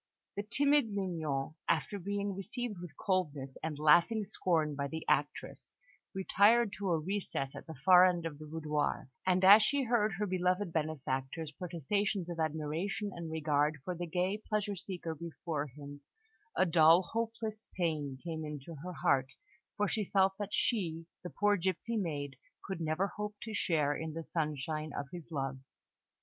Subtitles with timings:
[0.35, 5.75] The timid Mignon, after being received with coldness and laughing scorn by the actress,
[6.15, 10.13] retired to a recess at the far end of the boudoir; and as she heard
[10.13, 16.01] her beloved benefactor's protestations of admiration and regard for the gay pleasure seeker before him,
[16.57, 19.33] a dull, hopeless pain came into her heart,
[19.77, 24.13] for she felt that she, the poor gipsy maid, could never hope to share in
[24.13, 25.59] the sunshine of his love.